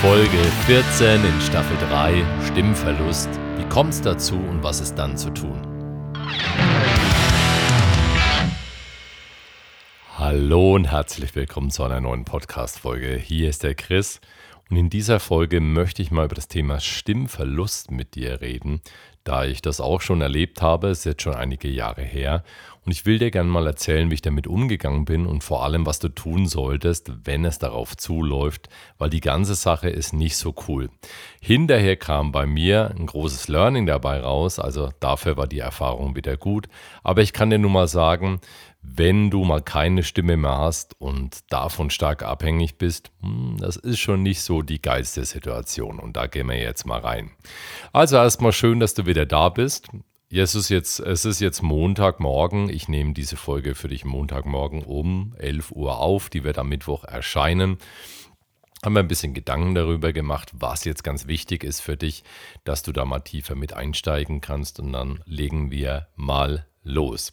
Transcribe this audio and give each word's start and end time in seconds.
Folge 0.00 0.44
14 0.66 1.24
in 1.24 1.40
Staffel 1.40 1.76
3 1.88 2.24
Stimmverlust. 2.46 3.28
Wie 3.56 3.68
kommt 3.68 3.94
es 3.94 4.00
dazu 4.00 4.36
und 4.36 4.62
was 4.62 4.80
ist 4.80 4.94
dann 4.94 5.16
zu 5.18 5.30
tun? 5.30 5.60
Hallo 10.16 10.74
und 10.74 10.84
herzlich 10.84 11.34
willkommen 11.34 11.72
zu 11.72 11.82
einer 11.82 12.00
neuen 12.00 12.24
Podcast-Folge. 12.24 13.16
Hier 13.16 13.48
ist 13.48 13.64
der 13.64 13.74
Chris 13.74 14.20
und 14.70 14.76
in 14.76 14.90
dieser 14.90 15.20
Folge 15.20 15.60
möchte 15.60 16.02
ich 16.02 16.10
mal 16.10 16.24
über 16.24 16.34
das 16.34 16.48
Thema 16.48 16.80
Stimmverlust 16.80 17.90
mit 17.90 18.14
dir 18.14 18.40
reden, 18.40 18.80
da 19.24 19.44
ich 19.44 19.62
das 19.62 19.80
auch 19.80 20.02
schon 20.02 20.20
erlebt 20.20 20.60
habe, 20.60 20.88
ist 20.88 21.04
jetzt 21.04 21.22
schon 21.22 21.34
einige 21.34 21.68
Jahre 21.68 22.02
her. 22.02 22.44
Und 22.84 22.92
ich 22.92 23.06
will 23.06 23.18
dir 23.18 23.30
gerne 23.30 23.48
mal 23.48 23.66
erzählen, 23.66 24.10
wie 24.10 24.14
ich 24.14 24.22
damit 24.22 24.46
umgegangen 24.46 25.06
bin 25.06 25.24
und 25.24 25.42
vor 25.42 25.64
allem, 25.64 25.86
was 25.86 25.98
du 25.98 26.10
tun 26.10 26.46
solltest, 26.46 27.10
wenn 27.24 27.46
es 27.46 27.58
darauf 27.58 27.96
zuläuft, 27.96 28.68
weil 28.98 29.08
die 29.08 29.22
ganze 29.22 29.54
Sache 29.54 29.88
ist 29.88 30.12
nicht 30.12 30.36
so 30.36 30.54
cool. 30.68 30.90
Hinterher 31.40 31.96
kam 31.96 32.32
bei 32.32 32.44
mir 32.44 32.90
ein 32.90 33.06
großes 33.06 33.48
Learning 33.48 33.86
dabei 33.86 34.20
raus, 34.20 34.58
also 34.58 34.90
dafür 35.00 35.38
war 35.38 35.46
die 35.46 35.60
Erfahrung 35.60 36.16
wieder 36.16 36.36
gut. 36.36 36.68
Aber 37.02 37.22
ich 37.22 37.32
kann 37.32 37.48
dir 37.48 37.58
nur 37.58 37.70
mal 37.70 37.88
sagen, 37.88 38.40
wenn 38.86 39.30
du 39.30 39.44
mal 39.44 39.62
keine 39.62 40.02
Stimme 40.02 40.36
mehr 40.36 40.58
hast 40.58 41.00
und 41.00 41.40
davon 41.50 41.90
stark 41.90 42.22
abhängig 42.22 42.76
bist, 42.78 43.10
hm, 43.20 43.56
das 43.58 43.76
ist 43.76 43.98
schon 43.98 44.22
nicht 44.22 44.40
so 44.42 44.62
die 44.62 44.80
geilste 44.80 45.24
Situation. 45.24 45.98
Und 45.98 46.16
da 46.16 46.26
gehen 46.26 46.48
wir 46.48 46.58
jetzt 46.58 46.86
mal 46.86 47.00
rein. 47.00 47.30
Also 47.92 48.16
erstmal 48.16 48.52
schön, 48.52 48.80
dass 48.80 48.94
du 48.94 49.06
wieder 49.06 49.26
da 49.26 49.48
bist. 49.48 49.88
Es 50.30 50.54
ist 50.54 50.68
jetzt, 50.68 51.00
es 51.00 51.24
ist 51.24 51.40
jetzt 51.40 51.62
Montagmorgen. 51.62 52.68
Ich 52.68 52.88
nehme 52.88 53.12
diese 53.14 53.36
Folge 53.36 53.74
für 53.74 53.88
dich 53.88 54.04
Montagmorgen 54.04 54.82
um 54.82 55.34
11 55.38 55.70
Uhr 55.72 55.98
auf. 55.98 56.28
Die 56.28 56.44
wird 56.44 56.58
am 56.58 56.68
Mittwoch 56.68 57.04
erscheinen. 57.04 57.78
Haben 58.84 58.94
wir 58.94 59.00
ein 59.00 59.08
bisschen 59.08 59.32
Gedanken 59.32 59.74
darüber 59.74 60.12
gemacht, 60.12 60.50
was 60.52 60.84
jetzt 60.84 61.04
ganz 61.04 61.26
wichtig 61.26 61.64
ist 61.64 61.80
für 61.80 61.96
dich, 61.96 62.22
dass 62.64 62.82
du 62.82 62.92
da 62.92 63.04
mal 63.04 63.20
tiefer 63.20 63.54
mit 63.54 63.72
einsteigen 63.72 64.40
kannst. 64.40 64.78
Und 64.78 64.92
dann 64.92 65.20
legen 65.24 65.70
wir 65.70 66.08
mal 66.16 66.66
los. 66.84 67.32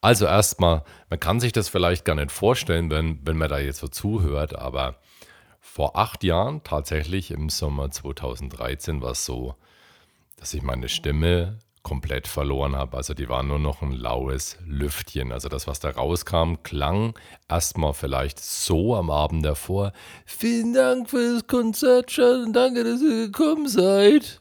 Also 0.00 0.26
erstmal, 0.26 0.84
man 1.10 1.20
kann 1.20 1.40
sich 1.40 1.52
das 1.52 1.68
vielleicht 1.68 2.04
gar 2.04 2.14
nicht 2.14 2.32
vorstellen, 2.32 2.90
wenn, 2.90 3.20
wenn 3.26 3.36
man 3.36 3.50
da 3.50 3.58
jetzt 3.58 3.80
so 3.80 3.88
zuhört, 3.88 4.56
aber 4.56 4.96
vor 5.60 5.96
acht 5.96 6.24
Jahren, 6.24 6.62
tatsächlich 6.62 7.30
im 7.30 7.48
Sommer 7.48 7.90
2013, 7.90 9.02
war 9.02 9.10
es 9.10 9.24
so, 9.24 9.56
dass 10.36 10.54
ich 10.54 10.62
meine 10.62 10.88
Stimme 10.88 11.58
komplett 11.82 12.28
verloren 12.28 12.76
habe. 12.76 12.96
Also 12.96 13.14
die 13.14 13.28
war 13.28 13.42
nur 13.42 13.58
noch 13.58 13.82
ein 13.82 13.92
laues 13.92 14.56
Lüftchen. 14.66 15.32
Also 15.32 15.48
das, 15.48 15.66
was 15.66 15.80
da 15.80 15.90
rauskam, 15.90 16.56
klang 16.62 17.18
erstmal 17.48 17.92
vielleicht 17.92 18.40
so 18.40 18.96
am 18.96 19.10
Abend 19.10 19.44
davor. 19.44 19.92
Vielen 20.24 20.72
Dank 20.72 21.10
für 21.10 21.34
das 21.34 21.46
Konzert, 21.46 22.10
Schatz, 22.10 22.46
danke, 22.52 22.84
dass 22.84 23.02
ihr 23.02 23.26
gekommen 23.26 23.68
seid 23.68 24.40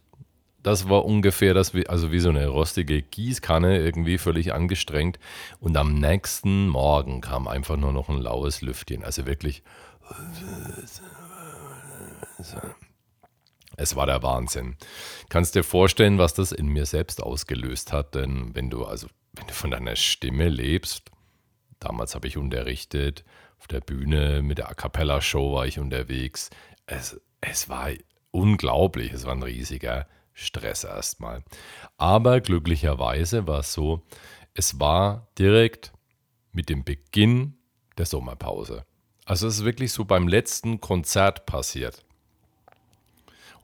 das 0.64 0.89
war 0.89 1.06
ungefähr 1.06 1.53
das, 1.53 1.73
also 1.88 2.11
wie 2.11 2.19
so 2.19 2.30
eine 2.30 2.47
rostige 2.47 3.02
Gießkanne, 3.02 3.80
irgendwie 3.80 4.17
völlig 4.17 4.53
angestrengt. 4.53 5.19
Und 5.59 5.75
am 5.75 5.95
nächsten 6.00 6.69
Morgen 6.69 7.22
kam 7.22 7.47
einfach 7.47 7.75
nur 7.75 7.92
noch 7.92 8.09
ein 8.09 8.17
laues 8.17 8.61
Lüftchen. 8.61 9.03
Also 9.03 9.25
wirklich. 9.25 9.61
Es 13.75 13.95
war 13.95 14.06
der 14.06 14.23
Wahnsinn. 14.23 14.78
Kannst 15.30 15.56
dir 15.56 15.64
vorstellen, 15.64 16.17
was 16.17 16.34
das 16.34 16.52
in 16.52 16.67
mir 16.67 16.86
selbst 16.86 17.22
ausgelöst 17.22 17.91
hat? 17.91 18.16
Denn 18.16 18.56
wenn 18.56 18.69
du, 18.69 18.86
also, 18.86 19.08
wenn 19.34 19.47
du 19.47 19.53
von 19.53 19.72
deiner 19.72 19.97
Stimme 19.97 20.47
lebst, 20.47 21.11
damals 21.80 22.16
habe 22.16 22.28
ich 22.28 22.38
unterrichtet, 22.38 23.25
auf 23.59 23.68
der 23.68 23.81
Bühne 23.81 24.41
mit 24.41 24.59
der 24.59 24.69
A 24.69 24.74
Cappella 24.74 25.22
Show 25.22 25.53
war 25.53 25.66
ich 25.66 25.80
unterwegs. 25.80 26.50
Es, 26.85 27.19
es 27.41 27.68
war 27.68 27.90
unglaublich, 28.31 29.12
es 29.12 29.25
war 29.25 29.34
ein 29.34 29.44
riesiger 29.44 30.07
Stress 30.33 30.83
erstmal. 30.83 31.44
Aber 31.97 32.41
glücklicherweise 32.41 33.47
war 33.47 33.59
es 33.59 33.73
so, 33.73 34.01
es 34.53 34.79
war 34.79 35.27
direkt 35.38 35.94
mit 36.51 36.69
dem 36.69 36.83
Beginn 36.83 37.57
der 37.97 38.05
Sommerpause. 38.05 38.85
Also 39.25 39.47
es 39.47 39.59
ist 39.59 39.66
wirklich 39.66 39.91
so 39.91 40.05
beim 40.05 40.27
letzten 40.27 40.81
Konzert 40.81 41.45
passiert. 41.45 42.03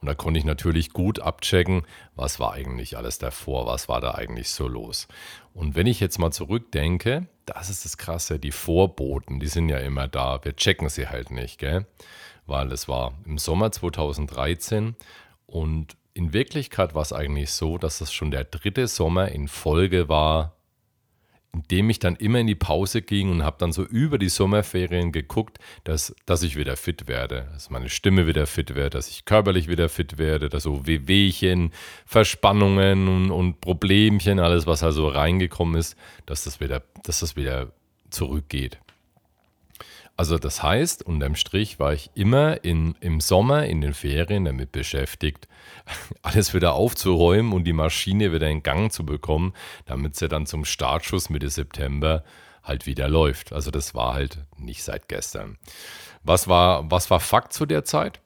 Und 0.02 0.07
da 0.07 0.16
konnte 0.16 0.40
ich 0.40 0.46
natürlich 0.46 0.91
gut 0.91 1.19
abchecken, 1.19 1.84
was 2.16 2.40
war 2.40 2.53
eigentlich 2.53 2.96
alles 2.96 3.18
davor, 3.18 3.68
was 3.68 3.90
war 3.90 4.00
da 4.00 4.12
eigentlich 4.12 4.50
so 4.50 4.68
los. 4.68 5.07
Und 5.53 5.75
wenn 5.75 5.88
ich 5.88 6.00
jetzt 6.00 6.19
mal 6.19 6.31
zurückdenke, 6.31 7.28
das 7.46 7.69
ist 7.69 7.84
das 7.84 7.97
Krasse, 7.97 8.40
die 8.40 8.53
Vorboten, 8.53 9.41
die 9.41 9.47
sind 9.47 9.68
ja 9.68 9.80
immer 9.80 10.07
da, 10.07 10.40
wir 10.44 10.56
checken 10.56 10.88
sie 10.88 11.09
halt 11.09 11.31
nicht, 11.31 11.57
gell? 11.57 11.86
Weil 12.46 12.72
es 12.72 12.88
war 12.88 13.13
im 13.25 13.38
Sommer 13.38 13.72
2013 13.72 14.96
und 15.46 15.97
in 16.14 16.34
Wirklichkeit 16.34 16.94
war 16.96 17.02
es 17.02 17.14
eigentlich 17.14 17.52
so, 17.52 17.78
dass 17.78 18.00
das 18.00 18.14
schon 18.14 18.31
der 18.31 18.44
dritte 18.44 18.88
Sommer 18.88 19.30
in 19.30 19.47
Folge 19.47 20.09
war, 20.09 20.56
in 21.53 21.64
dem 21.64 21.90
ich 21.90 22.00
dann 22.00 22.16
immer 22.16 22.40
in 22.40 22.47
die 22.47 22.56
Pause 22.56 23.02
ging 23.02 23.31
und 23.31 23.44
habe 23.44 23.58
dann 23.59 23.72
so 23.72 23.84
über 23.84 24.19
die 24.19 24.30
Sommerferien 24.30 25.12
geguckt, 25.12 25.58
dass, 25.84 26.16
dass 26.25 26.44
ich 26.44 26.56
wieder 26.56 26.78
fit 26.78 27.08
werde, 27.08 27.50
dass 27.53 27.69
meine 27.72 27.90
Stimme 27.90 28.28
wieder 28.28 28.46
fit 28.46 28.75
wird, 28.75 28.94
dass 28.94 29.09
ich 29.09 29.25
körperlich 29.25 29.68
wieder 29.68 29.90
fit 29.90 30.18
werde, 30.18 30.50
dass 30.50 30.64
so 30.64 30.86
Wehwehchen, 30.86 31.72
Verspannungen 32.06 33.08
und, 33.08 33.31
und 33.31 33.62
Problemchen, 33.62 34.40
alles 34.40 34.68
was 34.68 34.84
also 34.84 35.08
reingekommen 35.08 35.75
ist, 35.75 35.96
dass 36.28 36.44
das 36.44 36.59
wieder, 36.59 36.84
dass 37.03 37.22
das 37.22 37.36
wieder 37.36 37.72
zurückgeht. 38.12 38.80
Also 40.19 40.38
das 40.38 40.62
heißt, 40.62 41.03
unterm 41.03 41.35
Strich 41.35 41.80
war 41.80 41.94
ich 41.94 42.12
immer 42.13 42.66
in, 42.66 42.94
im 43.00 43.22
Sommer 43.22 43.68
in 43.68 43.80
den 43.80 43.94
Ferien 43.94 44.44
damit 44.44 44.74
beschäftigt, 44.74 45.47
alles 46.24 46.53
wieder 46.53 46.74
aufzuräumen 46.74 47.53
und 47.53 47.63
die 47.63 47.72
Maschine 47.72 48.34
wieder 48.34 48.50
in 48.50 48.62
Gang 48.62 48.91
zu 48.91 49.06
bekommen, 49.06 49.53
damit 49.85 50.18
sie 50.18 50.28
dann 50.28 50.46
zum 50.46 50.66
Startschuss 50.66 51.30
Mitte 51.30 51.50
September 51.50 52.25
halt 52.63 52.85
wieder 52.85 53.07
läuft. 53.07 53.53
Also 53.53 53.72
das 53.72 53.96
war 53.96 54.13
halt 54.13 54.40
nicht 54.57 54.84
seit 54.84 55.07
gestern. 55.07 55.57
Was 56.22 56.50
war, 56.50 56.91
was 56.91 57.09
war 57.09 57.22
Fakt 57.22 57.53
zu 57.53 57.66
der 57.66 57.86
Zeit? 57.86 58.19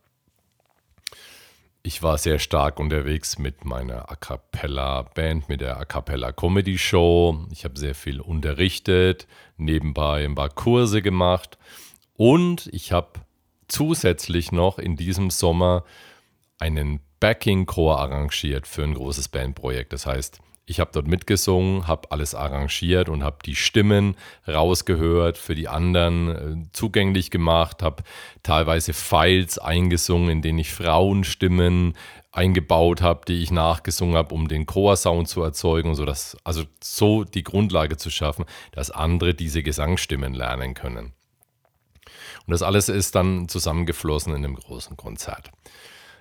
Ich 1.86 2.02
war 2.02 2.18
sehr 2.18 2.40
stark 2.40 2.80
unterwegs 2.80 3.38
mit 3.38 3.66
meiner 3.66 4.10
A 4.10 4.16
Cappella 4.16 5.02
Band, 5.02 5.50
mit 5.50 5.60
der 5.60 5.76
A 5.76 5.84
Cappella 5.84 6.32
Comedy 6.32 6.78
Show. 6.78 7.46
Ich 7.52 7.66
habe 7.66 7.78
sehr 7.78 7.94
viel 7.94 8.22
unterrichtet, 8.22 9.28
nebenbei 9.58 10.24
ein 10.24 10.34
paar 10.34 10.50
Kurse 10.50 11.02
gemacht 11.02 11.58
und 12.16 12.70
ich 12.72 12.94
habe 12.94 13.20
zusätzlich 13.68 14.54
noch 14.54 14.80
in 14.80 14.96
diesem 14.96 15.30
Sommer 15.30 15.84
einen 16.58 17.02
Backing-Chor 17.20 18.00
arrangiert 18.00 18.66
für 18.66 18.84
ein 18.84 18.94
großes 18.94 19.28
Bandprojekt. 19.28 19.92
Das 19.92 20.06
heißt, 20.06 20.40
ich 20.66 20.80
habe 20.80 20.92
dort 20.94 21.08
mitgesungen, 21.08 21.88
habe 21.88 22.12
alles 22.12 22.36
arrangiert 22.36 23.10
und 23.10 23.24
habe 23.24 23.38
die 23.46 23.56
Stimmen 23.56 24.16
rausgehört, 24.48 25.38
für 25.38 25.56
die 25.56 25.68
anderen 25.68 26.30
äh, 26.30 26.66
zugänglich 26.72 27.32
gemacht, 27.32 27.84
habe 27.84 28.04
teilweise 28.44 28.94
Files 28.94 29.58
eingesungen, 29.58 30.30
in 30.30 30.42
denen 30.42 30.60
ich 30.60 30.74
Frauenstimmen 30.74 31.96
eingebaut 32.32 33.02
habe, 33.02 33.22
die 33.28 33.44
ich 33.44 33.52
nachgesungen 33.52 34.16
habe, 34.16 34.34
um 34.34 34.48
den 34.48 34.66
Chorsound 34.66 35.28
zu 35.28 35.44
erzeugen, 35.44 35.96
so 35.96 36.06
dass, 36.06 36.38
also 36.44 36.64
so 36.82 37.24
die 37.24 37.44
Grundlage 37.44 37.98
zu 37.98 38.10
schaffen, 38.10 38.46
dass 38.72 38.90
andere 38.90 39.34
diese 39.36 39.64
Gesangsstimmen 39.64 40.34
lernen 40.34 40.74
können. 40.74 41.14
Und 42.46 42.52
das 42.52 42.64
alles 42.64 42.90
ist 42.90 43.16
dann 43.16 43.48
zusammengeflossen 43.50 44.34
in 44.34 44.44
einem 44.44 44.56
großen 44.56 44.98
Konzert. 44.98 45.52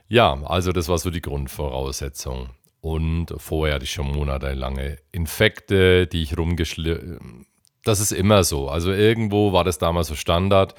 Ja, 0.08 0.42
also 0.44 0.72
das 0.72 0.88
war 0.88 0.98
so 0.98 1.10
die 1.10 1.22
Grundvoraussetzung. 1.22 2.50
Und 2.82 3.32
vorher 3.36 3.76
hatte 3.76 3.84
ich 3.84 3.92
schon 3.92 4.12
monatelange 4.12 4.98
Infekte, 5.12 6.08
die 6.08 6.24
ich 6.24 6.36
rumgeschliffen. 6.36 7.46
Das 7.84 8.00
ist 8.00 8.10
immer 8.10 8.42
so. 8.42 8.68
Also 8.68 8.92
irgendwo 8.92 9.52
war 9.52 9.62
das 9.62 9.78
damals 9.78 10.08
so 10.08 10.16
Standard. 10.16 10.74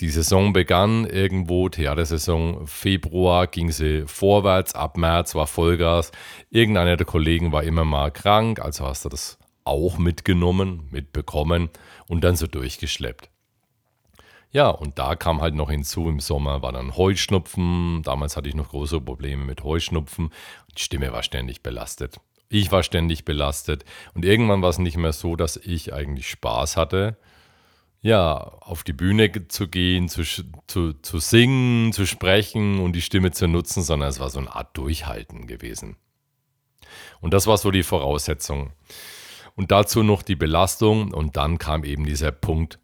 Die 0.00 0.10
Saison 0.10 0.52
begann 0.52 1.06
irgendwo, 1.06 1.70
Theatersaison, 1.70 2.66
Februar 2.66 3.46
ging 3.46 3.70
sie 3.70 4.04
vorwärts, 4.06 4.74
ab 4.74 4.98
März 4.98 5.34
war 5.34 5.46
Vollgas. 5.46 6.12
Irgendeiner 6.50 6.98
der 6.98 7.06
Kollegen 7.06 7.50
war 7.50 7.64
immer 7.64 7.86
mal 7.86 8.10
krank, 8.10 8.60
also 8.60 8.86
hast 8.86 9.06
du 9.06 9.08
das 9.08 9.38
auch 9.64 9.96
mitgenommen, 9.96 10.88
mitbekommen 10.90 11.70
und 12.08 12.24
dann 12.24 12.36
so 12.36 12.46
durchgeschleppt. 12.46 13.30
Ja, 14.52 14.68
und 14.68 14.98
da 14.98 15.14
kam 15.14 15.40
halt 15.40 15.54
noch 15.54 15.70
hinzu, 15.70 16.08
im 16.08 16.18
Sommer 16.18 16.60
war 16.60 16.72
dann 16.72 16.96
Heuschnupfen. 16.96 18.02
Damals 18.02 18.36
hatte 18.36 18.48
ich 18.48 18.56
noch 18.56 18.70
große 18.70 19.00
Probleme 19.00 19.44
mit 19.44 19.62
Heuschnupfen. 19.62 20.30
Die 20.76 20.82
Stimme 20.82 21.12
war 21.12 21.22
ständig 21.22 21.62
belastet. 21.62 22.16
Ich 22.48 22.72
war 22.72 22.82
ständig 22.82 23.24
belastet. 23.24 23.84
Und 24.14 24.24
irgendwann 24.24 24.62
war 24.62 24.70
es 24.70 24.78
nicht 24.78 24.96
mehr 24.96 25.12
so, 25.12 25.36
dass 25.36 25.56
ich 25.56 25.92
eigentlich 25.92 26.28
Spaß 26.28 26.76
hatte. 26.76 27.16
ja, 28.02 28.34
auf 28.34 28.82
die 28.82 28.92
Bühne 28.94 29.30
zu 29.48 29.68
gehen, 29.68 30.08
zu, 30.08 30.22
zu, 30.66 30.92
zu 30.94 31.18
singen, 31.18 31.92
zu 31.92 32.06
sprechen 32.06 32.80
und 32.80 32.94
die 32.94 33.02
Stimme 33.02 33.30
zu 33.30 33.46
nutzen, 33.46 33.82
sondern 33.82 34.08
es 34.08 34.20
war 34.20 34.30
so 34.30 34.38
eine 34.38 34.54
Art 34.54 34.76
Durchhalten 34.76 35.46
gewesen. 35.46 35.96
Und 37.20 37.34
das 37.34 37.46
war 37.46 37.58
so 37.58 37.70
die 37.70 37.82
Voraussetzung. 37.82 38.72
Und 39.54 39.70
dazu 39.70 40.02
noch 40.02 40.22
die 40.22 40.36
Belastung 40.36 41.12
und 41.12 41.36
dann 41.36 41.58
kam 41.58 41.84
eben 41.84 42.04
dieser 42.04 42.32
Punkt, 42.32 42.78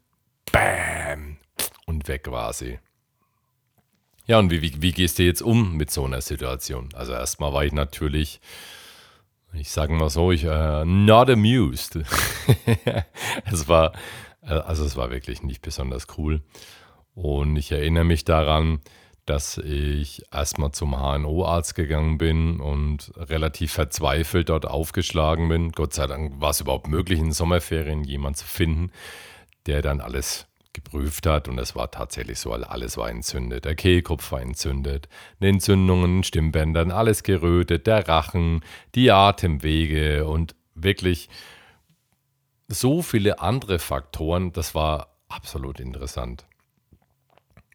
Bam, 0.51 1.37
und 1.85 2.07
weg 2.07 2.29
war 2.29 2.53
sie. 2.53 2.79
Ja, 4.27 4.39
und 4.39 4.51
wie, 4.51 4.61
wie, 4.61 4.81
wie 4.81 4.91
gehst 4.91 5.19
du 5.19 5.23
jetzt 5.23 5.41
um 5.41 5.77
mit 5.77 5.89
so 5.89 6.03
einer 6.03 6.19
Situation? 6.19 6.89
Also 6.93 7.13
erstmal 7.13 7.53
war 7.53 7.63
ich 7.63 7.71
natürlich, 7.71 8.41
ich 9.53 9.71
sage 9.71 9.93
mal 9.93 10.09
so, 10.09 10.33
ich 10.33 10.45
uh, 10.45 10.83
not 10.83 11.29
amused. 11.29 11.97
es 13.45 13.69
war, 13.69 13.93
äh, 14.41 14.49
also 14.49 14.83
es 14.83 14.97
war 14.97 15.11
wirklich 15.11 15.43
nicht 15.43 15.61
besonders 15.61 16.07
cool. 16.17 16.41
Und 17.15 17.55
ich 17.55 17.71
erinnere 17.71 18.03
mich 18.03 18.25
daran, 18.25 18.81
dass 19.25 19.57
ich 19.57 20.23
erstmal 20.31 20.73
zum 20.73 20.91
HNO-Arzt 20.91 21.75
gegangen 21.75 22.17
bin 22.17 22.59
und 22.59 23.13
relativ 23.15 23.71
verzweifelt 23.71 24.49
dort 24.49 24.65
aufgeschlagen 24.65 25.47
bin. 25.47 25.71
Gott 25.71 25.93
sei 25.93 26.05
Dank 26.05 26.41
war 26.41 26.49
es 26.49 26.59
überhaupt 26.59 26.87
möglich, 26.87 27.19
in 27.19 27.31
Sommerferien 27.31 28.03
jemanden 28.03 28.39
zu 28.39 28.45
finden, 28.45 28.91
der 29.67 29.81
dann 29.81 30.01
alles 30.01 30.46
geprüft 30.77 31.25
hat 31.25 31.47
und 31.47 31.57
es 31.57 31.75
war 31.75 31.89
tatsächlich 31.89 32.39
so, 32.39 32.53
alles 32.53 32.97
war 32.97 33.09
entzündet. 33.09 33.65
Der 33.65 33.75
Kehlkopf 33.75 34.31
war 34.31 34.41
entzündet, 34.41 35.09
eine 35.39 35.49
Entzündungen, 35.49 36.23
Stimmbändern, 36.23 36.91
alles 36.91 37.23
gerötet, 37.23 37.87
der 37.87 38.07
Rachen, 38.07 38.63
die 38.93 39.11
Atemwege 39.11 40.25
und 40.25 40.55
wirklich 40.75 41.29
so 42.67 43.01
viele 43.01 43.39
andere 43.39 43.79
Faktoren, 43.79 44.53
das 44.53 44.75
war 44.75 45.17
absolut 45.29 45.79
interessant. 45.79 46.45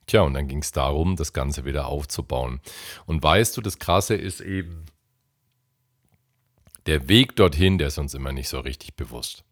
Tja, 0.06 0.22
und 0.22 0.34
dann 0.34 0.46
ging 0.46 0.60
es 0.60 0.70
darum, 0.72 1.16
das 1.16 1.32
Ganze 1.32 1.64
wieder 1.64 1.86
aufzubauen. 1.86 2.60
Und 3.06 3.22
weißt 3.22 3.56
du, 3.56 3.60
das 3.60 3.78
Krasse 3.78 4.14
ist 4.14 4.40
eben, 4.40 4.86
der 6.86 7.08
Weg 7.08 7.36
dorthin, 7.36 7.78
der 7.78 7.88
ist 7.88 7.98
uns 7.98 8.14
immer 8.14 8.32
nicht 8.32 8.48
so 8.48 8.60
richtig 8.60 8.94
bewusst. 8.94 9.44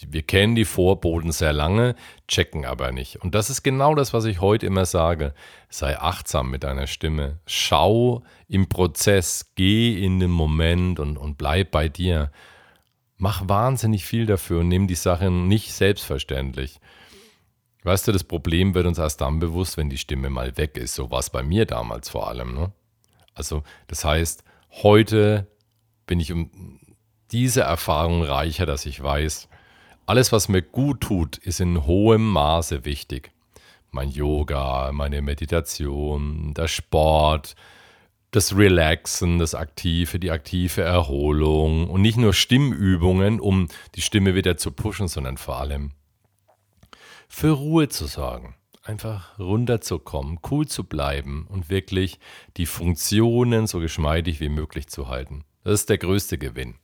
Wir 0.00 0.22
kennen 0.22 0.56
die 0.56 0.64
Vorboten 0.64 1.30
sehr 1.30 1.52
lange, 1.52 1.94
checken 2.26 2.64
aber 2.64 2.90
nicht. 2.90 3.16
Und 3.22 3.34
das 3.36 3.48
ist 3.48 3.62
genau 3.62 3.94
das, 3.94 4.12
was 4.12 4.24
ich 4.24 4.40
heute 4.40 4.66
immer 4.66 4.86
sage. 4.86 5.34
Sei 5.68 5.98
achtsam 5.98 6.50
mit 6.50 6.64
deiner 6.64 6.88
Stimme. 6.88 7.38
Schau 7.46 8.24
im 8.48 8.68
Prozess, 8.68 9.52
geh 9.54 10.04
in 10.04 10.18
den 10.18 10.32
Moment 10.32 10.98
und, 10.98 11.16
und 11.16 11.38
bleib 11.38 11.70
bei 11.70 11.88
dir. 11.88 12.32
Mach 13.18 13.48
wahnsinnig 13.48 14.04
viel 14.04 14.26
dafür 14.26 14.60
und 14.60 14.68
nimm 14.68 14.88
die 14.88 14.96
Sachen 14.96 15.46
nicht 15.46 15.72
selbstverständlich. 15.72 16.80
Weißt 17.84 18.08
du, 18.08 18.12
das 18.12 18.24
Problem 18.24 18.74
wird 18.74 18.86
uns 18.86 18.98
erst 18.98 19.20
dann 19.20 19.38
bewusst, 19.38 19.76
wenn 19.76 19.90
die 19.90 19.98
Stimme 19.98 20.28
mal 20.28 20.56
weg 20.56 20.76
ist. 20.76 20.94
So 20.94 21.12
war 21.12 21.20
es 21.20 21.30
bei 21.30 21.44
mir 21.44 21.66
damals 21.66 22.08
vor 22.08 22.28
allem. 22.28 22.54
Ne? 22.54 22.72
Also, 23.34 23.62
das 23.86 24.04
heißt, 24.04 24.42
heute 24.82 25.46
bin 26.06 26.18
ich 26.18 26.32
um 26.32 26.80
diese 27.30 27.60
Erfahrung 27.60 28.22
reicher, 28.22 28.66
dass 28.66 28.86
ich 28.86 29.00
weiß, 29.02 29.48
alles, 30.06 30.32
was 30.32 30.48
mir 30.48 30.62
gut 30.62 31.00
tut, 31.00 31.38
ist 31.38 31.60
in 31.60 31.86
hohem 31.86 32.30
Maße 32.30 32.84
wichtig. 32.84 33.30
Mein 33.90 34.10
Yoga, 34.10 34.90
meine 34.92 35.22
Meditation, 35.22 36.52
der 36.54 36.68
Sport, 36.68 37.54
das 38.32 38.56
Relaxen, 38.56 39.38
das 39.38 39.54
Aktive, 39.54 40.18
die 40.18 40.32
aktive 40.32 40.82
Erholung 40.82 41.88
und 41.88 42.02
nicht 42.02 42.16
nur 42.16 42.34
Stimmübungen, 42.34 43.38
um 43.38 43.68
die 43.94 44.00
Stimme 44.00 44.34
wieder 44.34 44.56
zu 44.56 44.72
pushen, 44.72 45.06
sondern 45.06 45.36
vor 45.36 45.58
allem 45.60 45.92
für 47.28 47.52
Ruhe 47.52 47.88
zu 47.88 48.06
sorgen. 48.06 48.56
Einfach 48.82 49.38
runterzukommen, 49.38 50.40
cool 50.50 50.66
zu 50.66 50.84
bleiben 50.84 51.46
und 51.48 51.70
wirklich 51.70 52.18
die 52.58 52.66
Funktionen 52.66 53.66
so 53.66 53.80
geschmeidig 53.80 54.40
wie 54.40 54.50
möglich 54.50 54.88
zu 54.88 55.08
halten. 55.08 55.44
Das 55.62 55.80
ist 55.80 55.88
der 55.88 55.98
größte 55.98 56.36
Gewinn. 56.36 56.74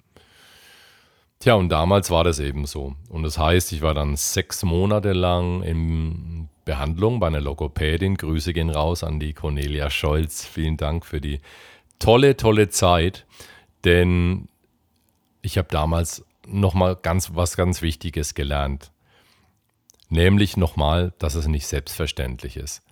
Tja, 1.43 1.55
und 1.55 1.71
damals 1.71 2.11
war 2.11 2.23
das 2.23 2.39
eben 2.39 2.67
so. 2.67 2.95
Und 3.09 3.23
das 3.23 3.39
heißt, 3.39 3.73
ich 3.73 3.81
war 3.81 3.95
dann 3.95 4.15
sechs 4.15 4.63
Monate 4.63 5.15
lang 5.15 5.63
in 5.63 6.51
Behandlung 6.67 7.19
bei 7.19 7.29
einer 7.29 7.41
Logopädin. 7.41 8.17
Grüße 8.19 8.53
gehen 8.53 8.69
raus 8.69 9.03
an 9.03 9.19
die 9.21 9.33
Cornelia 9.33 9.89
Scholz. 9.89 10.45
Vielen 10.45 10.77
Dank 10.77 11.07
für 11.07 11.19
die 11.19 11.41
tolle, 11.99 12.37
tolle 12.37 12.69
Zeit. 12.69 13.25
Denn 13.85 14.49
ich 15.41 15.57
habe 15.57 15.69
damals 15.71 16.27
nochmal 16.47 16.95
ganz, 16.97 17.35
was 17.35 17.57
ganz 17.57 17.81
Wichtiges 17.81 18.35
gelernt. 18.35 18.93
Nämlich 20.11 20.59
nochmal, 20.59 21.15
dass 21.19 21.37
es 21.37 21.47
nicht 21.47 21.67
selbstverständlich 21.67 22.59
ist. 22.59 22.83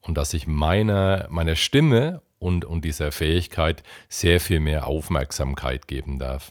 Und 0.00 0.16
dass 0.16 0.32
ich 0.32 0.46
meiner, 0.46 1.26
meiner 1.28 1.54
Stimme 1.54 2.22
und, 2.38 2.64
und 2.64 2.82
dieser 2.82 3.12
Fähigkeit 3.12 3.82
sehr 4.08 4.40
viel 4.40 4.60
mehr 4.60 4.86
Aufmerksamkeit 4.86 5.86
geben 5.86 6.18
darf. 6.18 6.50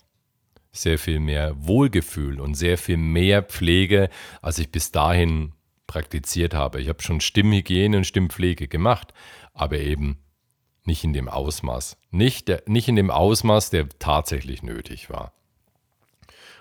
Sehr 0.72 1.00
viel 1.00 1.20
mehr 1.20 1.56
Wohlgefühl 1.58 2.40
und 2.40 2.56
sehr 2.56 2.78
viel 2.78 2.98
mehr 2.98 3.42
Pflege, 3.42 4.10
als 4.42 4.60
ich 4.60 4.72
bis 4.72 4.92
dahin 4.92 5.54
praktiziert 5.88 6.54
habe. 6.54 6.80
Ich 6.80 6.90
habe 6.90 7.02
schon 7.02 7.22
Stimmhygiene 7.22 7.98
und 7.98 8.06
Stimmpflege 8.06 8.68
gemacht, 8.68 9.14
aber 9.54 9.80
eben 9.80 10.20
nicht 10.86 11.04
in 11.04 11.14
dem 11.14 11.28
Ausmaß. 11.28 11.98
Nicht, 12.12 12.48
der, 12.48 12.64
nicht 12.68 12.88
in 12.88 12.96
dem 12.96 13.12
Ausmaß, 13.12 13.72
der 13.72 13.90
tatsächlich 14.00 14.64
nötig 14.64 15.10
war. 15.10 15.34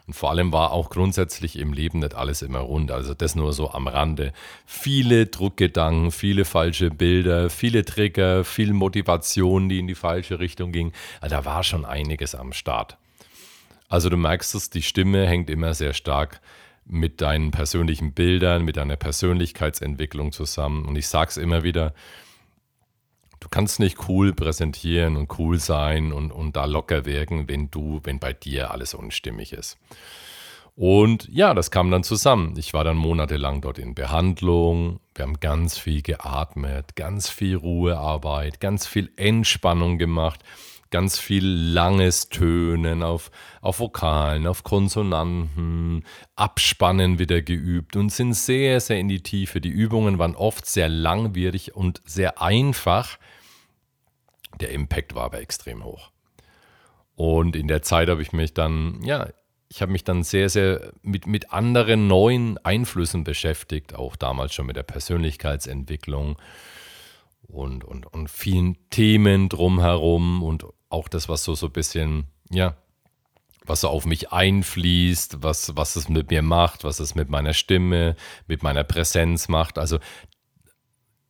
Und 0.06 0.14
vor 0.14 0.30
allem 0.30 0.52
war 0.52 0.72
auch 0.72 0.88
grundsätzlich 0.88 1.58
im 1.58 1.74
Leben 1.74 1.98
nicht 1.98 2.14
alles 2.14 2.40
immer 2.40 2.60
rund. 2.60 2.90
Also 2.90 3.12
das 3.12 3.34
nur 3.34 3.52
so 3.52 3.70
am 3.70 3.88
Rande. 3.88 4.32
Viele 4.64 5.26
Druckgedanken, 5.26 6.12
viele 6.12 6.46
falsche 6.46 6.90
Bilder, 6.90 7.50
viele 7.50 7.84
Trigger, 7.84 8.42
viel 8.42 8.72
Motivation, 8.72 9.68
die 9.68 9.78
in 9.78 9.86
die 9.86 9.94
falsche 9.94 10.40
Richtung 10.40 10.72
ging. 10.72 10.92
Also 11.20 11.36
da 11.36 11.44
war 11.44 11.62
schon 11.62 11.84
einiges 11.84 12.34
am 12.34 12.54
Start. 12.54 12.96
Also 13.88 14.10
du 14.10 14.16
merkst 14.16 14.54
es, 14.54 14.70
die 14.70 14.82
Stimme 14.82 15.26
hängt 15.26 15.50
immer 15.50 15.74
sehr 15.74 15.94
stark 15.94 16.40
mit 16.84 17.20
deinen 17.20 17.50
persönlichen 17.50 18.12
Bildern, 18.12 18.64
mit 18.64 18.76
deiner 18.76 18.96
Persönlichkeitsentwicklung 18.96 20.32
zusammen. 20.32 20.84
Und 20.84 20.96
ich 20.96 21.08
sage 21.08 21.30
es 21.30 21.36
immer 21.36 21.62
wieder, 21.62 21.94
du 23.40 23.48
kannst 23.48 23.78
nicht 23.80 24.08
cool 24.08 24.32
präsentieren 24.32 25.16
und 25.16 25.38
cool 25.38 25.58
sein 25.58 26.12
und, 26.12 26.30
und 26.32 26.56
da 26.56 26.64
locker 26.64 27.04
wirken, 27.04 27.48
wenn 27.48 27.70
du, 27.70 28.00
wenn 28.04 28.18
bei 28.18 28.32
dir 28.32 28.70
alles 28.70 28.94
unstimmig 28.94 29.52
ist. 29.52 29.78
Und 30.74 31.28
ja, 31.32 31.54
das 31.54 31.72
kam 31.72 31.90
dann 31.90 32.04
zusammen. 32.04 32.54
Ich 32.56 32.72
war 32.72 32.84
dann 32.84 32.96
monatelang 32.96 33.60
dort 33.60 33.78
in 33.80 33.96
Behandlung. 33.96 35.00
Wir 35.14 35.24
haben 35.24 35.40
ganz 35.40 35.76
viel 35.76 36.02
geatmet, 36.02 36.94
ganz 36.94 37.28
viel 37.28 37.56
Ruhearbeit, 37.56 38.60
ganz 38.60 38.86
viel 38.86 39.10
Entspannung 39.16 39.98
gemacht, 39.98 40.40
ganz 40.90 41.18
viel 41.18 41.46
langes 41.46 42.28
Tönen 42.28 43.02
auf, 43.02 43.30
auf 43.60 43.80
Vokalen, 43.80 44.46
auf 44.46 44.64
Konsonanten, 44.64 46.04
Abspannen 46.36 47.18
wieder 47.18 47.42
geübt 47.42 47.96
und 47.96 48.10
sind 48.10 48.34
sehr, 48.34 48.80
sehr 48.80 48.98
in 48.98 49.08
die 49.08 49.22
Tiefe. 49.22 49.60
Die 49.60 49.68
Übungen 49.68 50.18
waren 50.18 50.34
oft 50.34 50.66
sehr 50.66 50.88
langwierig 50.88 51.74
und 51.74 52.00
sehr 52.04 52.40
einfach. 52.40 53.18
Der 54.60 54.70
Impact 54.70 55.14
war 55.14 55.24
aber 55.24 55.40
extrem 55.40 55.84
hoch. 55.84 56.10
Und 57.14 57.56
in 57.56 57.68
der 57.68 57.82
Zeit 57.82 58.08
habe 58.08 58.22
ich 58.22 58.32
mich 58.32 58.54
dann, 58.54 59.02
ja, 59.02 59.28
ich 59.68 59.82
habe 59.82 59.92
mich 59.92 60.04
dann 60.04 60.22
sehr, 60.22 60.48
sehr 60.48 60.92
mit, 61.02 61.26
mit 61.26 61.52
anderen 61.52 62.06
neuen 62.06 62.58
Einflüssen 62.64 63.24
beschäftigt, 63.24 63.94
auch 63.94 64.16
damals 64.16 64.54
schon 64.54 64.66
mit 64.66 64.76
der 64.76 64.82
Persönlichkeitsentwicklung 64.82 66.38
und, 67.48 67.84
und, 67.84 68.06
und 68.06 68.30
vielen 68.30 68.76
Themen 68.90 69.48
drumherum 69.48 70.42
und 70.42 70.64
auch 70.88 71.08
das, 71.08 71.28
was 71.28 71.44
so, 71.44 71.54
so 71.54 71.66
ein 71.66 71.72
bisschen, 71.72 72.26
ja, 72.50 72.76
was 73.64 73.82
so 73.82 73.88
auf 73.88 74.06
mich 74.06 74.32
einfließt, 74.32 75.42
was, 75.42 75.76
was 75.76 75.96
es 75.96 76.08
mit 76.08 76.30
mir 76.30 76.42
macht, 76.42 76.84
was 76.84 77.00
es 77.00 77.14
mit 77.14 77.28
meiner 77.28 77.52
Stimme, 77.52 78.16
mit 78.46 78.62
meiner 78.62 78.84
Präsenz 78.84 79.48
macht. 79.48 79.78
Also 79.78 79.98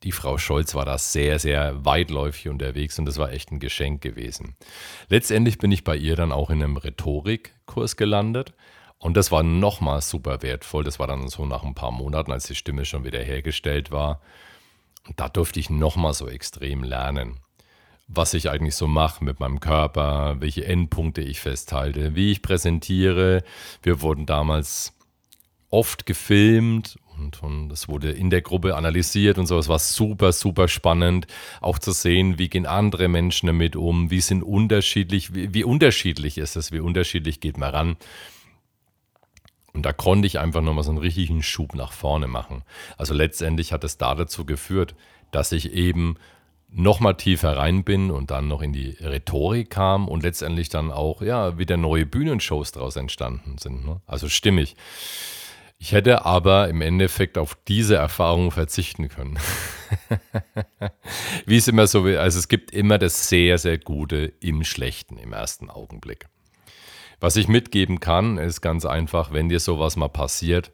die 0.05 0.13
Frau 0.13 0.39
Scholz 0.39 0.75
war 0.75 0.85
da 0.85 0.97
sehr, 0.99 1.41
sehr 1.41 1.85
weitläufig 1.85 2.49
unterwegs 2.49 2.99
und 2.99 3.07
das 3.07 3.19
war 3.19 3.33
echt 3.33 3.51
ein 3.51 3.59
Geschenk 3.59 4.01
gewesen. 4.01 4.57
Letztendlich 5.09 5.59
bin 5.59 5.73
ich 5.73 5.83
bei 5.83 5.97
ihr 5.97 6.15
dann 6.15 6.31
auch 6.31 6.51
in 6.51 6.63
einem 6.63 6.77
Rhetorikkurs 6.77 7.97
gelandet 7.97 8.55
und 8.99 9.17
das 9.17 9.33
war 9.33 9.43
nochmal 9.43 10.01
super 10.01 10.43
wertvoll. 10.43 10.85
Das 10.85 11.01
war 11.01 11.09
dann 11.09 11.29
so 11.29 11.47
nach 11.47 11.65
ein 11.65 11.75
paar 11.75 11.91
Monaten, 11.91 12.31
als 12.31 12.47
die 12.47 12.55
Stimme 12.55 12.85
schon 12.85 13.05
wieder 13.05 13.21
hergestellt 13.21 13.91
war. 13.91 14.21
Da 15.17 15.29
durfte 15.29 15.61
ich 15.61 15.71
nochmal 15.71 16.15
so 16.15 16.29
extrem 16.29 16.83
lernen, 16.83 17.41
was 18.07 18.35
ich 18.35 18.51
eigentlich 18.51 18.75
so 18.75 18.87
mache 18.87 19.25
mit 19.25 19.41
meinem 19.41 19.61
Körper, 19.61 20.37
welche 20.41 20.65
Endpunkte 20.65 21.21
ich 21.21 21.41
festhalte, 21.41 22.15
wie 22.15 22.33
ich 22.33 22.43
präsentiere. 22.43 23.43
Wir 23.83 24.01
wurden 24.01 24.27
damals 24.27 24.95
oft 25.71 26.07
gefilmt 26.07 26.99
und, 27.19 27.43
und 27.43 27.73
es 27.73 27.89
wurde 27.89 28.11
in 28.11 28.31
der 28.31 28.43
Gruppe 28.43 28.77
analysiert 28.77 29.39
und 29.39 29.47
so. 29.47 29.59
Es 29.59 29.69
war 29.69 29.79
super, 29.79 30.33
super 30.33 30.69
spannend, 30.69 31.27
auch 31.61 31.79
zu 31.79 31.93
sehen, 31.93 32.39
wie 32.39 32.49
gehen 32.49 32.67
andere 32.67 33.09
Menschen 33.09 33.49
damit 33.49 33.77
um, 33.77 34.11
wie 34.11 34.21
sind 34.21 34.43
unterschiedlich, 34.43 35.35
wie, 35.35 35.53
wie 35.53 35.65
unterschiedlich 35.65 36.39
ist 36.39 36.57
es, 36.57 36.73
wie 36.73 36.81
unterschiedlich 36.81 37.41
geht 37.41 37.59
man 37.59 37.71
ran. 37.71 37.97
Und 39.73 39.85
da 39.85 39.93
konnte 39.93 40.27
ich 40.27 40.39
einfach 40.39 40.63
nochmal 40.63 40.85
so 40.85 40.91
einen 40.91 40.99
richtigen 40.99 41.43
Schub 41.43 41.75
nach 41.75 41.93
vorne 41.93 42.27
machen. 42.27 42.63
Also 42.97 43.15
letztendlich 43.15 43.73
hat 43.73 43.85
es 43.85 43.99
da 43.99 44.15
dazu 44.15 44.45
geführt, 44.45 44.95
dass 45.31 45.53
ich 45.53 45.73
eben 45.73 46.17
nochmal 46.71 47.17
tiefer 47.17 47.57
rein 47.57 47.85
bin 47.85 48.11
und 48.11 48.31
dann 48.31 48.49
noch 48.49 48.63
in 48.63 48.73
die 48.73 48.97
Rhetorik 49.01 49.71
kam 49.71 50.09
und 50.09 50.23
letztendlich 50.23 50.69
dann 50.69 50.91
auch, 50.91 51.23
ja, 51.23 51.59
wieder 51.59 51.77
neue 51.77 52.07
Bühnenshows 52.07 52.73
daraus 52.73 52.97
entstanden 52.97 53.57
sind. 53.59 53.87
Ne? 53.87 54.01
Also 54.07 54.29
stimmig. 54.29 54.77
Ich 55.81 55.93
hätte 55.93 56.25
aber 56.25 56.69
im 56.69 56.81
Endeffekt 56.81 57.39
auf 57.39 57.57
diese 57.69 57.95
Erfahrung 57.95 58.51
verzichten 58.51 59.09
können. 59.09 59.39
Wie 61.47 61.57
es 61.57 61.69
immer 61.69 61.87
so 61.87 62.05
will. 62.05 62.19
Also 62.19 62.41
es 62.41 62.49
gibt 62.49 62.73
immer 62.73 62.99
das 62.99 63.29
sehr, 63.29 63.59
sehr 63.59 63.79
Gute 63.79 64.33
im 64.41 64.65
Schlechten 64.65 65.19
im 65.19 65.33
ersten 65.33 65.71
Augenblick. 65.71 66.27
Was 67.21 67.37
ich 67.37 67.49
mitgeben 67.49 67.99
kann, 67.99 68.39
ist 68.39 68.61
ganz 68.61 68.85
einfach, 68.85 69.33
wenn 69.33 69.49
dir 69.49 69.59
sowas 69.59 69.97
mal 69.97 70.09
passiert, 70.09 70.73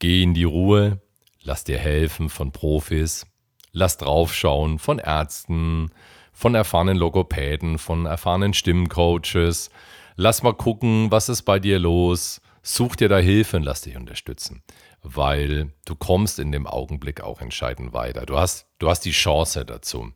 geh 0.00 0.22
in 0.22 0.34
die 0.34 0.44
Ruhe, 0.44 1.00
lass 1.42 1.62
dir 1.62 1.78
helfen 1.78 2.28
von 2.28 2.50
Profis, 2.50 3.26
lass 3.72 3.96
draufschauen 3.96 4.80
von 4.80 4.98
Ärzten, 4.98 5.90
von 6.32 6.54
erfahrenen 6.54 6.96
Logopäden, 6.96 7.78
von 7.78 8.06
erfahrenen 8.06 8.54
Stimmcoaches. 8.54 9.70
Lass 10.16 10.42
mal 10.42 10.54
gucken, 10.54 11.10
was 11.10 11.28
ist 11.28 11.42
bei 11.42 11.58
dir 11.58 11.78
los. 11.78 12.40
Such 12.62 12.96
dir 12.96 13.08
da 13.08 13.18
Hilfe 13.18 13.56
und 13.56 13.62
lass 13.62 13.82
dich 13.82 13.96
unterstützen, 13.96 14.62
weil 15.02 15.72
du 15.84 15.94
kommst 15.94 16.38
in 16.38 16.52
dem 16.52 16.66
Augenblick 16.66 17.20
auch 17.22 17.40
entscheidend 17.40 17.92
weiter. 17.92 18.26
Du 18.26 18.36
hast, 18.36 18.66
du 18.78 18.90
hast 18.90 19.04
die 19.04 19.12
Chance 19.12 19.64
dazu. 19.64 20.12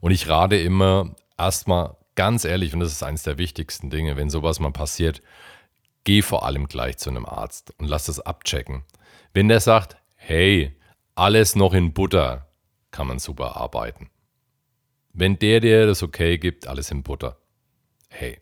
Und 0.00 0.10
ich 0.10 0.28
rate 0.28 0.56
immer 0.56 1.14
erstmal 1.36 1.96
ganz 2.18 2.44
ehrlich, 2.44 2.74
und 2.74 2.80
das 2.80 2.90
ist 2.90 3.04
eines 3.04 3.22
der 3.22 3.38
wichtigsten 3.38 3.90
Dinge, 3.90 4.16
wenn 4.16 4.28
sowas 4.28 4.58
mal 4.58 4.72
passiert, 4.72 5.22
geh 6.02 6.20
vor 6.20 6.44
allem 6.44 6.66
gleich 6.66 6.98
zu 6.98 7.10
einem 7.10 7.24
Arzt 7.24 7.72
und 7.78 7.86
lass 7.86 8.08
es 8.08 8.18
abchecken. 8.18 8.82
Wenn 9.32 9.46
der 9.46 9.60
sagt, 9.60 9.96
hey, 10.16 10.76
alles 11.14 11.54
noch 11.54 11.72
in 11.72 11.92
Butter, 11.92 12.48
kann 12.90 13.06
man 13.06 13.20
super 13.20 13.56
arbeiten. 13.56 14.10
Wenn 15.12 15.38
der 15.38 15.60
dir 15.60 15.86
das 15.86 16.02
okay 16.02 16.38
gibt, 16.38 16.66
alles 16.66 16.90
in 16.90 17.04
Butter, 17.04 17.38
hey, 18.08 18.40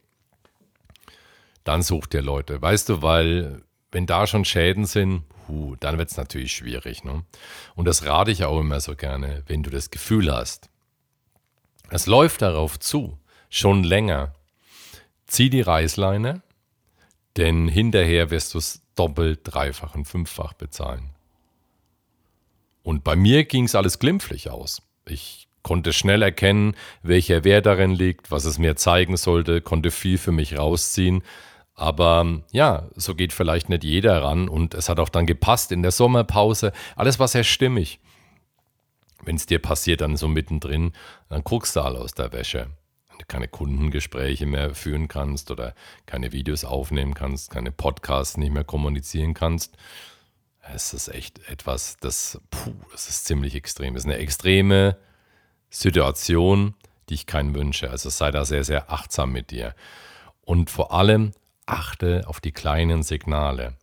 dann 1.62 1.83
such 1.83 2.06
dir 2.06 2.23
Leute. 2.23 2.62
Weißt 2.62 2.88
du, 2.88 3.02
weil 3.02 3.62
wenn 3.92 4.06
da 4.06 4.26
schon 4.26 4.47
Schäden 4.47 4.87
sind, 4.87 5.25
hu, 5.49 5.76
dann 5.80 5.99
wird 5.99 6.11
es 6.11 6.16
natürlich 6.16 6.52
schwierig. 6.54 7.04
Ne? 7.04 7.25
Und 7.75 7.85
das 7.85 8.06
rate 8.06 8.30
ich 8.30 8.42
auch 8.42 8.59
immer 8.59 8.80
so 8.80 8.97
gerne, 8.97 9.42
wenn 9.49 9.62
du 9.62 9.68
das 9.68 9.90
Gefühl 9.90 10.35
hast, 10.35 10.71
es 11.90 12.06
läuft 12.06 12.40
darauf 12.40 12.80
zu, 12.80 13.18
schon 13.50 13.85
länger. 13.85 14.33
Zieh 15.26 15.50
die 15.50 15.61
Reißleine, 15.61 16.43
denn 17.37 17.69
hinterher 17.69 18.31
wirst 18.31 18.55
du 18.55 18.59
es 18.59 18.83
doppelt, 18.95 19.41
dreifach 19.45 19.95
und 19.95 20.07
fünffach 20.07 20.55
bezahlen. 20.55 21.11
Und 22.83 23.05
bei 23.05 23.17
mir 23.17 23.45
ging 23.45 23.65
es 23.65 23.75
alles 23.75 23.99
glimpflich 23.99 24.50
aus. 24.50 24.83
Ich 25.07 25.49
konnte 25.62 25.93
schnell 25.93 26.23
erkennen, 26.23 26.76
welcher 27.03 27.43
Wert 27.43 27.67
darin 27.67 27.91
liegt, 27.91 28.31
was 28.31 28.45
es 28.45 28.59
mir 28.59 28.76
zeigen 28.76 29.17
sollte, 29.17 29.61
konnte 29.61 29.91
viel 29.91 30.19
für 30.19 30.31
mich 30.31 30.57
rausziehen. 30.57 31.23
Aber 31.75 32.43
ja, 32.53 32.88
so 32.95 33.15
geht 33.15 33.33
vielleicht 33.33 33.69
nicht 33.69 33.85
jeder 33.85 34.23
ran 34.23 34.49
und 34.49 34.75
es 34.75 34.88
hat 34.88 35.00
auch 35.00 35.09
dann 35.09 35.26
gepasst 35.26 35.73
in 35.73 35.83
der 35.83 35.91
Sommerpause. 35.91 36.73
Alles 36.95 37.19
war 37.19 37.29
sehr 37.29 37.45
stimmig. 37.45 37.99
Wenn 39.25 39.37
es 39.37 39.47
dir 39.47 39.59
passiert, 39.59 40.00
dann 40.00 40.17
so 40.17 40.29
mittendrin, 40.29 40.93
dann 41.29 41.43
guckst 41.43 41.75
du 41.75 41.81
alle 41.81 41.99
aus 41.99 42.12
der 42.12 42.33
Wäsche 42.33 42.69
keine 43.25 43.49
Kundengespräche 43.49 44.47
mehr 44.47 44.75
führen 44.75 45.09
kannst 45.09 45.51
oder 45.51 45.75
keine 46.07 46.33
Videos 46.33 46.65
aufnehmen 46.65 47.15
kannst, 47.15 47.51
keine 47.51 47.73
Podcasts 47.73 48.37
nicht 48.37 48.53
mehr 48.53 48.65
kommunizieren 48.65 49.35
kannst, 49.35 49.77
es 50.75 50.93
ist 50.93 51.09
echt 51.09 51.49
etwas, 51.49 51.97
das, 52.01 52.41
puh, 52.51 52.75
das 52.93 53.09
ist 53.09 53.27
ziemlich 53.27 53.55
extrem. 53.55 53.95
Es 53.95 54.03
ist 54.03 54.11
eine 54.11 54.19
extreme 54.19 54.97
Situation, 55.71 56.75
die 57.09 57.15
ich 57.15 57.27
keinen 57.27 57.55
wünsche. 57.55 57.91
Also 57.91 58.09
sei 58.11 58.31
da 58.31 58.45
sehr, 58.45 58.65
sehr 58.65 58.91
achtsam 58.91 59.33
mit 59.33 59.51
dir. 59.51 59.75
Und 60.43 60.71
vor 60.71 60.93
allem 60.93 61.33
achte 61.67 62.23
auf 62.27 62.41
die 62.41 62.53
kleinen 62.53 63.03
Signale. 63.03 63.75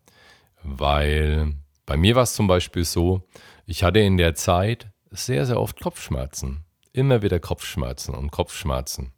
Weil 0.62 1.54
bei 1.86 1.98
mir 1.98 2.16
war 2.16 2.24
es 2.24 2.34
zum 2.34 2.48
Beispiel 2.48 2.86
so, 2.86 3.28
ich 3.66 3.84
hatte 3.84 4.00
in 4.00 4.18
der 4.18 4.36
Zeit 4.36 4.88
sehr, 5.12 5.46
sehr 5.46 5.60
oft 5.60 5.80
Kopfschmerzen. 5.80 6.63
Immer 6.92 7.22
wieder 7.22 7.40
Kopfschmerzen 7.40 8.13
und 8.13 8.32
Kopfschmerzen. 8.32 9.13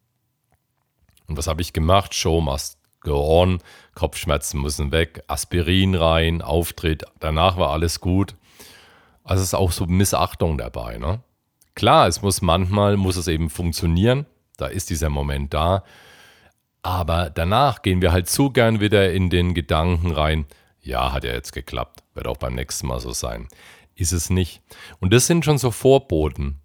Und 1.27 1.37
was 1.37 1.47
habe 1.47 1.61
ich 1.61 1.73
gemacht? 1.73 2.13
Show 2.13 2.41
must 2.41 2.77
go 3.05 3.41
on, 3.41 3.59
Kopfschmerzen 3.93 4.59
müssen 4.59 4.91
weg, 4.91 5.23
Aspirin 5.27 5.95
rein, 5.95 6.41
Auftritt, 6.41 7.05
danach 7.19 7.55
war 7.57 7.69
alles 7.69 8.01
gut. 8.01 8.35
Also 9.23 9.41
es 9.41 9.49
ist 9.49 9.53
auch 9.53 9.71
so 9.71 9.85
Missachtung 9.85 10.57
dabei. 10.57 10.97
Ne? 10.97 11.21
Klar, 11.75 12.07
es 12.07 12.21
muss 12.21 12.41
manchmal, 12.41 12.97
muss 12.97 13.15
es 13.15 13.29
eben 13.29 13.49
funktionieren, 13.49 14.25
da 14.57 14.67
ist 14.67 14.89
dieser 14.89 15.09
Moment 15.09 15.53
da. 15.53 15.83
Aber 16.81 17.29
danach 17.29 17.81
gehen 17.81 18.01
wir 18.01 18.11
halt 18.11 18.29
zu 18.29 18.51
gern 18.51 18.79
wieder 18.79 19.11
in 19.13 19.29
den 19.29 19.53
Gedanken 19.53 20.11
rein, 20.11 20.45
ja, 20.81 21.13
hat 21.13 21.23
ja 21.23 21.31
jetzt 21.31 21.53
geklappt, 21.53 22.03
wird 22.13 22.27
auch 22.27 22.37
beim 22.37 22.53
nächsten 22.53 22.87
Mal 22.87 22.99
so 22.99 23.11
sein. 23.11 23.47
Ist 23.95 24.11
es 24.11 24.29
nicht. 24.29 24.61
Und 24.99 25.13
das 25.13 25.25
sind 25.25 25.45
schon 25.45 25.57
so 25.57 25.71
Vorboten. 25.71 26.59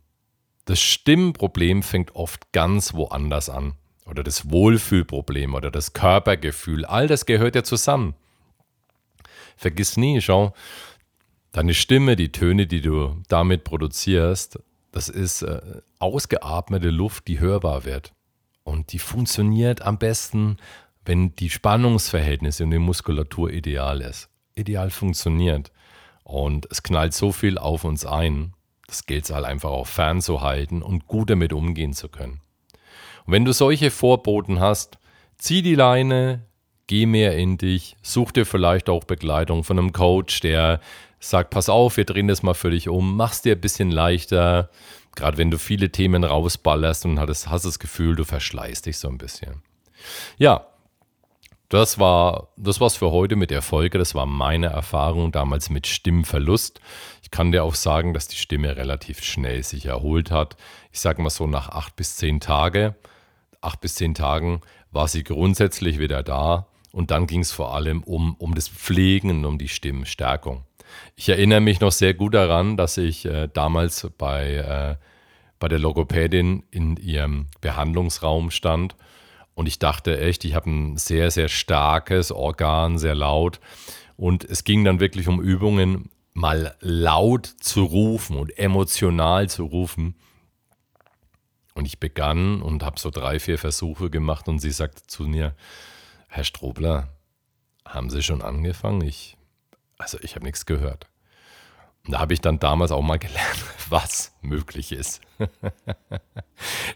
Das 0.67 0.81
Stimmproblem 0.81 1.83
fängt 1.83 2.15
oft 2.15 2.53
ganz 2.53 2.93
woanders 2.93 3.49
an 3.49 3.75
oder 4.11 4.23
das 4.23 4.51
Wohlfühlproblem 4.51 5.55
oder 5.55 5.71
das 5.71 5.93
Körpergefühl, 5.93 6.85
all 6.85 7.07
das 7.07 7.27
gehört 7.27 7.55
ja 7.55 7.63
zusammen. 7.63 8.15
Vergiss 9.57 9.97
nie, 9.97 10.21
schau, 10.21 10.53
deine 11.53 11.75
Stimme, 11.75 12.17
die 12.17 12.33
Töne, 12.33 12.67
die 12.67 12.81
du 12.81 13.23
damit 13.29 13.65
produzierst, 13.65 14.59
das 14.93 15.09
ist 15.09 15.43
äh, 15.43 15.61
ausgeatmete 15.99 16.91
Luft, 16.91 17.29
die 17.29 17.41
hörbar 17.41 17.85
wird. 17.85 18.13
Und 18.65 18.93
die 18.93 18.99
funktioniert 18.99 19.83
am 19.83 19.99
besten, 19.99 20.57
wenn 21.05 21.35
die 21.37 21.51
Spannungsverhältnisse 21.51 22.65
und 22.65 22.71
die 22.73 22.79
Muskulatur 22.79 23.51
ideal 23.51 24.01
ist. 24.01 24.29
Ideal 24.55 24.91
funktioniert. 24.91 25.73
Und 26.25 26.67
es 26.71 26.83
knallt 26.83 27.15
so 27.15 27.33
viel 27.33 27.59
auf 27.59 27.85
uns 27.85 28.05
ein. 28.05 28.55
Das 28.87 29.07
gilt 29.07 29.25
es 29.25 29.31
halt 29.31 29.45
einfach 29.45 29.71
auch 29.71 29.87
fernzuhalten 29.87 30.83
und 30.83 31.07
gut 31.07 31.31
damit 31.31 31.53
umgehen 31.53 31.93
zu 31.93 32.09
können. 32.09 32.41
Und 33.27 33.33
wenn 33.33 33.45
du 33.45 33.53
solche 33.53 33.91
Vorboten 33.91 34.61
hast, 34.61 34.99
zieh 35.39 35.63
die 35.63 35.75
Leine, 35.75 36.47
geh 36.87 37.07
mehr 37.07 37.37
in 37.37 37.59
dich, 37.59 37.97
such 38.03 38.33
dir 38.33 38.47
vielleicht 38.47 38.89
auch 38.89 39.05
Begleitung 39.05 39.65
von 39.65 39.79
einem 39.79 39.93
Coach, 39.93 40.41
der 40.41 40.81
sagt, 41.21 41.51
pass 41.51 41.69
auf, 41.69 41.97
wir 41.97 42.05
drehen 42.05 42.29
das 42.29 42.43
mal 42.43 42.55
für 42.55 42.71
dich 42.71 42.89
um, 42.89 43.17
mach's 43.17 43.43
dir 43.43 43.55
ein 43.55 43.61
bisschen 43.61 43.91
leichter, 43.91 44.71
gerade 45.15 45.39
wenn 45.39 45.51
du 45.51 45.59
viele 45.59 45.91
Themen 45.91 46.25
rausballerst 46.25 47.05
und 47.05 47.21
hast, 47.21 47.47
das 47.47 47.79
Gefühl, 47.79 48.17
du 48.17 48.25
verschleißt 48.25 48.87
dich 48.87 48.99
so 48.99 49.09
ein 49.09 49.19
bisschen. 49.19 49.63
Ja, 50.39 50.67
das 51.69 52.01
war 52.01 52.49
das 52.57 52.81
war's 52.81 52.97
für 52.97 53.13
heute 53.13 53.37
mit 53.37 53.51
der 53.51 53.63
Folge. 53.63 53.97
Das 53.97 54.15
war 54.17 54.27
meine 54.27 54.67
Erfahrung 54.67 55.31
damals 55.31 55.71
mit 55.71 55.87
Stimmverlust. 55.87 56.81
Ich 57.31 57.37
kann 57.37 57.53
dir 57.53 57.63
auch 57.63 57.77
sagen, 57.77 58.13
dass 58.13 58.27
die 58.27 58.37
Stimme 58.37 58.77
relativ 58.77 59.23
schnell 59.23 59.63
sich 59.63 59.87
erholt 59.87 60.33
hat. 60.33 60.57
Ich 60.91 60.99
sage 60.99 61.23
mal 61.23 61.31
so 61.31 61.47
nach 61.47 61.69
acht 61.69 61.95
bis 61.95 62.17
zehn 62.17 62.41
Tage 62.41 62.97
acht 63.61 63.81
bis 63.81 63.95
zehn 63.97 64.15
Tagen 64.15 64.61
war 64.91 65.09
sie 65.09 65.23
grundsätzlich 65.23 65.99
wieder 65.99 66.23
da 66.23 66.67
und 66.93 67.11
dann 67.11 67.27
ging 67.27 67.41
es 67.41 67.53
vor 67.53 67.75
allem 67.75 68.03
um, 68.03 68.35
um 68.37 68.55
das 68.55 68.69
Pflegen 68.69 69.31
und 69.31 69.45
um 69.45 69.59
die 69.59 69.69
Stimmstärkung. 69.69 70.65
Ich 71.15 71.29
erinnere 71.29 71.61
mich 71.61 71.81
noch 71.81 71.93
sehr 71.93 72.15
gut 72.15 72.35
daran, 72.35 72.77
dass 72.77 72.97
ich 72.97 73.25
äh, 73.25 73.49
damals 73.53 74.09
bei, 74.19 74.55
äh, 74.55 74.97
bei 75.61 75.69
der 75.69 75.79
Logopädin 75.79 76.65
in 76.71 76.97
ihrem 76.97 77.47
Behandlungsraum 77.61 78.51
stand 78.51 78.97
und 79.55 79.67
ich 79.67 79.79
dachte 79.79 80.19
echt, 80.19 80.45
ich 80.45 80.55
habe 80.55 80.71
ein 80.71 80.97
sehr, 80.97 81.31
sehr 81.31 81.49
starkes 81.49 82.33
Organ, 82.33 82.99
sehr 82.99 83.15
laut. 83.15 83.61
Und 84.17 84.45
es 84.45 84.65
ging 84.65 84.85
dann 84.85 85.01
wirklich 85.01 85.29
um 85.29 85.41
Übungen, 85.41 86.09
mal 86.41 86.75
laut 86.81 87.47
zu 87.47 87.85
rufen 87.85 88.37
und 88.37 88.59
emotional 88.59 89.49
zu 89.49 89.65
rufen. 89.65 90.17
Und 91.75 91.87
ich 91.87 92.01
begann 92.01 92.63
und 92.63 92.83
habe 92.83 92.99
so 92.99 93.11
drei, 93.11 93.39
vier 93.39 93.59
Versuche 93.59 94.11
gemacht 94.11 94.49
und 94.49 94.59
sie 94.59 94.73
sagte 94.73 95.07
zu 95.07 95.25
mir, 95.25 95.55
Herr 96.29 96.45
Strobler, 96.45 97.09
haben 97.87 98.11
Sie 98.11 98.23
schon 98.23 98.43
angefangen? 98.43 99.03
Ich, 99.03 99.37
also 99.99 100.19
ich 100.23 100.35
habe 100.35 100.45
nichts 100.45 100.67
gehört. 100.67 101.09
Und 102.07 102.13
da 102.13 102.21
habe 102.21 102.33
ich 102.33 102.41
dann 102.41 102.59
damals 102.59 102.93
auch 102.93 103.03
mal 103.03 103.19
gelernt, 103.19 103.65
was 103.89 104.33
möglich 104.41 104.93
ist. 104.93 105.21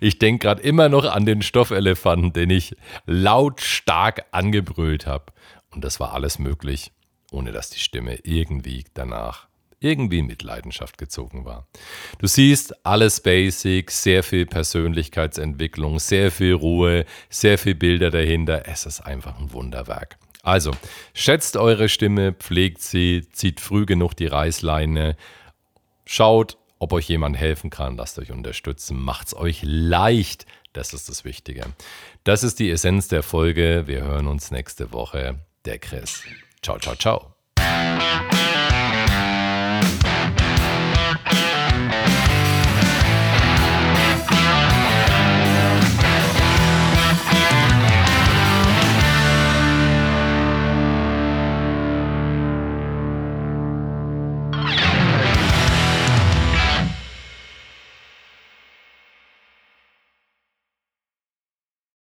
ich 0.01 0.19
denke 0.19 0.47
gerade 0.47 0.63
immer 0.63 0.89
noch 0.89 1.05
an 1.05 1.27
den 1.27 1.43
Stoffelefanten, 1.43 2.33
den 2.33 2.51
ich 2.51 2.77
lautstark 3.07 4.25
angebrüllt 4.31 5.07
habe. 5.07 5.27
Und 5.71 5.85
das 5.85 6.01
war 6.01 6.13
alles 6.13 6.39
möglich, 6.39 6.93
ohne 7.35 7.53
dass 7.53 7.71
die 7.71 7.81
Stimme 7.81 8.19
irgendwie 8.23 8.85
danach 8.95 9.49
irgendwie 9.81 10.23
mit 10.23 10.43
Leidenschaft 10.43 10.97
gezogen 10.97 11.45
war. 11.45 11.67
Du 12.19 12.26
siehst 12.26 12.87
alles 12.87 13.21
basic, 13.21 13.91
sehr 13.91 14.23
viel 14.23 14.47
Persönlichkeitsentwicklung, 14.47 15.99
sehr 15.99 16.31
viel 16.31 16.55
Ruhe, 16.55 17.05
sehr 17.29 17.59
viel 17.59 17.75
Bilder 17.75 18.11
dahinter. 18.11 18.67
Es 18.67 18.87
ist 18.87 19.00
einfach 19.00 19.38
ein 19.38 19.53
Wunderwerk. 19.53 20.17
Also, 20.43 20.73
schätzt 21.12 21.57
eure 21.57 21.88
Stimme, 21.88 22.33
pflegt 22.33 22.83
sie, 22.83 23.26
zieht 23.33 23.61
früh 23.61 23.87
genug 23.87 24.14
die 24.14 24.26
Reißleine, 24.26 25.17
schaut, 26.07 26.59
ob 26.79 26.93
euch 26.93 27.09
jemand 27.09 27.37
helfen 27.37 27.71
kann, 27.71 27.97
lasst 27.97 28.19
euch 28.19 28.31
unterstützen, 28.31 29.00
macht 29.00 29.29
es 29.29 29.37
euch 29.37 29.61
leicht. 29.62 30.47
Das 30.73 30.93
ist 30.93 31.09
das 31.09 31.25
Wichtige. 31.25 31.64
Das 32.25 32.43
ist 32.43 32.59
die 32.59 32.71
Essenz 32.71 33.09
der 33.09 33.23
Folge. 33.23 33.85
Wir 33.87 34.03
hören 34.03 34.26
uns 34.26 34.50
nächste 34.50 34.93
Woche. 34.93 35.38
Der 35.64 35.79
Chris. 35.79 36.23
Ciao, 36.64 36.78
ciao, 36.78 36.94
ciao. 36.97 38.34